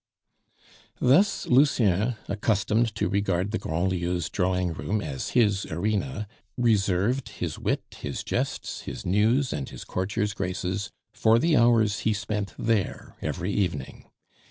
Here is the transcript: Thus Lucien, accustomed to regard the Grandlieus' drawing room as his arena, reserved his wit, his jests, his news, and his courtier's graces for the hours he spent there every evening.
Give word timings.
Thus 0.99 1.45
Lucien, 1.45 2.15
accustomed 2.27 2.95
to 2.95 3.07
regard 3.07 3.51
the 3.51 3.59
Grandlieus' 3.59 4.31
drawing 4.31 4.73
room 4.73 4.99
as 4.99 5.29
his 5.37 5.67
arena, 5.67 6.27
reserved 6.57 7.29
his 7.29 7.59
wit, 7.59 7.97
his 7.99 8.23
jests, 8.23 8.81
his 8.81 9.05
news, 9.05 9.53
and 9.53 9.69
his 9.69 9.83
courtier's 9.83 10.33
graces 10.33 10.89
for 11.13 11.37
the 11.37 11.55
hours 11.55 11.99
he 11.99 12.13
spent 12.13 12.55
there 12.57 13.15
every 13.21 13.53
evening. 13.53 14.07